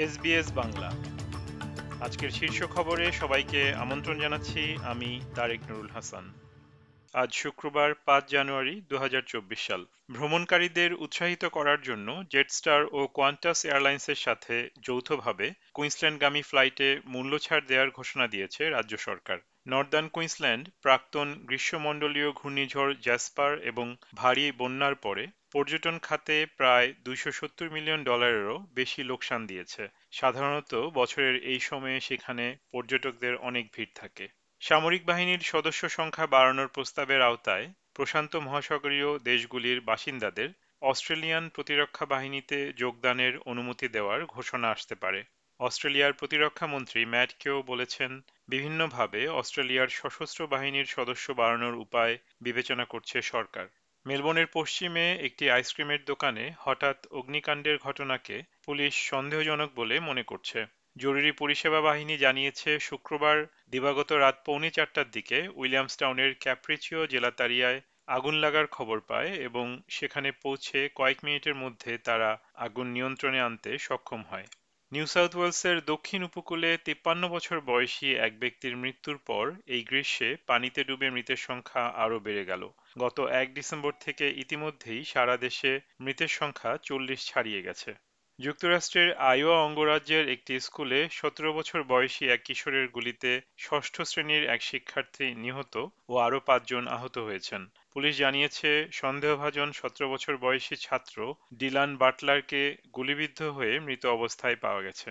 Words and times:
SBS 0.00 0.52
Bangla. 0.52 0.90
আজকের 2.00 2.30
শীর্ষ 2.30 2.62
খবরে 2.62 3.12
সবাইকে 3.12 3.74
আমন্ত্রণ 3.74 4.20
জানাচ্ছি 4.20 4.76
আমি 4.82 5.20
তারেক 5.34 5.60
নুরুল 5.70 5.88
হাসান। 5.88 6.32
আজ 7.12 7.34
শুক্রবার 7.34 7.94
পাঁচ 7.94 8.30
জানুয়ারি 8.30 8.80
দু 8.88 8.98
হাজার 8.98 9.22
চব্বিশ 9.26 9.66
সাল। 9.66 9.86
ভ্রমণকারীদের 10.10 10.94
উৎসাহিত 10.94 11.44
করার 11.44 11.80
জন্য 11.82 12.22
জেটস্টার 12.30 12.84
ও 12.92 13.06
কোয়ান্টাস 13.06 13.64
এয়ারলাইন্সের 13.64 14.14
সাথে 14.14 14.70
যৌথভাবে 14.82 15.52
কুইন্সল্যান্ডগামী 15.74 16.42
ফ্লাইটে 16.42 17.00
মূল্যছাড় 17.06 17.64
দেওয়ার 17.66 17.90
ঘোষণা 17.90 18.26
দিয়েছে 18.26 18.70
রাজ্য 18.70 18.96
সরকার। 18.96 19.38
নর্দার্ন 19.66 20.08
কুইন্সল্যান্ড, 20.08 20.64
প্রাক্তন 20.82 21.28
গ্রীষ্মমণ্ডলীয় 21.46 22.30
ঘূর্ণিঝড় 22.32 22.92
জ্যাসপার 22.94 23.52
এবং 23.60 23.86
ভারী 24.14 24.44
বন্যার 24.58 24.94
পরে 24.94 25.24
পর্যটন 25.52 25.96
খাতে 25.98 26.36
প্রায় 26.56 26.94
দুইশ 27.04 27.22
সত্তর 27.28 27.66
মিলিয়ন 27.70 28.00
ডলারেরও 28.04 28.56
বেশি 28.74 29.00
লোকসান 29.02 29.40
দিয়েছে। 29.46 29.82
সাধারণত 30.10 30.72
বছরের 30.74 31.36
এই 31.44 31.60
সময়ে 31.60 31.98
সেখানে 32.00 32.44
পর্যটকদের 32.72 33.34
অনেক 33.36 33.64
ভিড় 33.74 33.92
থাকে। 33.94 34.28
সামরিক 34.62 35.02
বাহিনীর 35.06 35.42
সদস্য 35.42 35.82
সংখ্যা 35.88 36.26
বাড়ানোর 36.26 36.68
প্রস্তাবের 36.68 37.20
আওতায় 37.22 37.66
প্রশান্ত 37.94 38.32
মহাসাগরীয় 38.36 39.10
দেশগুলির 39.18 39.78
বাসিন্দাদের 39.80 40.48
অস্ট্রেলিয়ান 40.82 41.44
প্রতিরক্ষা 41.48 42.04
বাহিনীতে 42.06 42.58
যোগদানের 42.72 43.38
অনুমতি 43.44 43.86
দেওয়ার 43.88 44.20
ঘোষণা 44.26 44.68
আসতে 44.70 44.94
পারে। 44.94 45.20
অস্ট্রেলিয়ার 45.60 46.12
প্রতিরক্ষা 46.12 46.66
মন্ত্রী 46.66 47.00
ম্যাট 47.04 47.30
কেও 47.38 47.58
বলেছেন, 47.62 48.10
বিভিন্নভাবে 48.48 49.20
অস্ট্রেলিয়ার 49.30 49.88
সশস্ত্র 49.88 50.40
বাহিনীর 50.46 50.86
সদস্য 50.86 51.26
বাড়ানোর 51.32 51.74
উপায় 51.74 52.14
বিবেচনা 52.40 52.84
করছে 52.84 53.16
সরকার। 53.22 53.66
মেলবোর্নের 54.06 54.48
পশ্চিমে 54.54 55.06
একটি 55.22 55.44
আইসক্রিমের 55.50 56.02
দোকানে 56.04 56.44
হঠাৎ 56.58 56.98
অগ্নিকাণ্ডের 57.10 57.76
ঘটনাকে 57.78 58.36
পুলিশ 58.66 58.92
সন্দেহজনক 59.10 59.70
বলে 59.76 59.96
মনে 60.00 60.22
করছে। 60.22 60.58
জরুরি 60.96 61.32
পরিষেবা 61.32 61.80
বাহিনী 61.80 62.14
জানিয়েছে, 62.16 62.70
শুক্রবার 62.78 63.36
দিবাগত 63.70 64.10
রাত 64.12 64.36
পৌনে 64.44 64.70
চারটার 64.70 65.08
দিকে 65.10 65.38
উইলিয়ামসটাউনের 65.54 66.30
ক্যাপ্রিচিও 66.34 67.00
জেলাতারিয়ায় 67.06 67.80
আগুন 68.08 68.34
লাগার 68.34 68.66
খবর 68.66 68.98
পায় 69.00 69.30
এবং 69.38 69.66
সেখানে 69.88 70.28
পৌঁছে 70.42 70.78
কয়েক 70.94 71.18
মিনিটের 71.24 71.54
মধ্যে 71.54 71.92
তারা 71.98 72.30
আগুন 72.56 72.86
নিয়ন্ত্রণে 72.86 73.40
আনতে 73.40 73.70
সক্ষম 73.78 74.22
হয়। 74.22 74.48
নিউ 74.92 75.06
সাউথ 75.06 75.32
ওয়েলসের 75.36 75.76
দক্ষিণ 75.84 76.20
উপকূলে 76.22 76.70
তিপ্পান্ন 76.84 77.22
বছর 77.28 77.56
বয়সী 77.60 78.08
এক 78.16 78.32
ব্যক্তির 78.38 78.74
মৃত্যুর 78.76 79.18
পর 79.26 79.44
এই 79.66 79.82
গ্রীষ্মে 79.82 80.30
পানিতে 80.46 80.80
ডুবে 80.84 81.08
মৃতের 81.10 81.40
সংখ্যা 81.48 81.82
আরও 81.96 82.18
বেড়ে 82.18 82.44
গেল। 82.44 82.62
গত 82.98 83.16
এক 83.20 83.48
ডিসেম্বর 83.54 83.92
থেকে 84.00 84.26
ইতিমধ্যেই 84.36 85.00
সারা 85.04 85.36
দেশে 85.36 85.72
মৃতের 86.00 86.30
সংখ্যা 86.30 86.70
চল্লিশ 86.82 87.20
ছাড়িয়ে 87.26 87.60
গেছে। 87.62 87.90
যুক্তরাষ্ট্রের 88.40 89.10
আইওয়া 89.30 89.56
অঙ্গরাজ্যের 89.62 90.24
একটি 90.28 90.54
স্কুলে 90.60 91.00
সতেরো 91.10 91.50
বছর 91.52 91.80
বয়সী 91.82 92.24
এক 92.26 92.40
কিশোরের 92.44 92.86
গুলিতে 92.88 93.30
ষষ্ঠ 93.58 93.94
শ্রেণির 94.02 94.44
এক 94.44 94.60
শিক্ষার্থী 94.62 95.26
নিহত 95.34 95.74
ও 96.08 96.12
আরও 96.16 96.38
পাঁচজন 96.40 96.84
আহত 96.88 97.16
হয়েছেন। 97.18 97.62
পুলিশ 97.92 98.12
জানিয়েছে, 98.16 98.70
সন্দেহভাজন 98.92 99.68
সতেরো 99.72 100.06
বছর 100.08 100.34
বয়সী 100.36 100.76
ছাত্র 100.76 101.16
ডিলান 101.54 101.90
বাটলারকে 101.96 102.62
গুলিবিদ্ধ 102.94 103.40
হয়ে 103.48 103.74
মৃত 103.80 104.02
অবস্থায় 104.06 104.56
পাওয়া 104.56 104.82
গেছে। 104.82 105.10